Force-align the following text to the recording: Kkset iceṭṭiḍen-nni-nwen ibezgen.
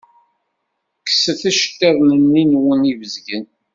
Kkset 0.99 1.41
iceṭṭiḍen-nni-nwen 1.51 2.89
ibezgen. 2.91 3.45